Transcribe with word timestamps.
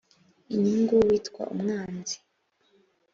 inyungu 0.53 0.95
witwa 1.07 1.43
umwanzi 1.53 2.17